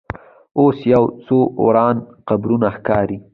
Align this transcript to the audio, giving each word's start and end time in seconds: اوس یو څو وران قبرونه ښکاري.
اوس 0.59 0.77
یو 0.93 1.03
څو 1.25 1.37
وران 1.65 1.97
قبرونه 2.27 2.67
ښکاري. 2.75 3.17